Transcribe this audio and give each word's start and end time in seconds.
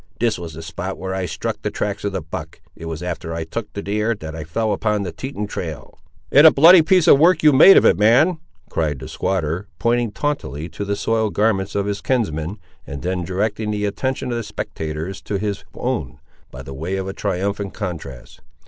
"This 0.19 0.39
was 0.39 0.55
the 0.55 0.63
spot 0.63 0.97
where 0.97 1.13
I 1.13 1.27
struck 1.27 1.61
the 1.61 1.69
tracks 1.69 2.03
of 2.03 2.11
the 2.11 2.23
buck; 2.23 2.59
it 2.75 2.85
was 2.85 3.03
after 3.03 3.35
I 3.35 3.43
took 3.43 3.71
the 3.73 3.83
deer, 3.83 4.15
that 4.15 4.35
I 4.35 4.43
fell 4.43 4.73
upon 4.73 5.03
the 5.03 5.11
Teton 5.11 5.45
trail." 5.45 5.99
"And 6.31 6.47
a 6.47 6.51
bloody 6.51 6.81
piece 6.81 7.05
of 7.07 7.19
work 7.19 7.43
you 7.43 7.53
made 7.53 7.77
of 7.77 7.85
it, 7.85 7.99
man," 7.99 8.39
cried 8.71 8.97
the 8.97 9.07
squatter, 9.07 9.67
pointing 9.77 10.11
tauntily 10.11 10.69
to 10.69 10.85
the 10.85 10.95
soiled 10.95 11.35
garments 11.35 11.75
of 11.75 11.85
his 11.85 12.01
kinsman, 12.01 12.57
and 12.87 13.03
then 13.03 13.23
directing 13.23 13.69
the 13.69 13.85
attention 13.85 14.31
of 14.31 14.37
the 14.37 14.41
spectators 14.43 15.21
to 15.21 15.37
his 15.37 15.65
own, 15.75 16.17
by 16.49 16.63
the 16.63 16.73
way 16.73 16.95
of 16.95 17.07
a 17.07 17.13
triumphant 17.13 17.75
contrast. 17.75 18.39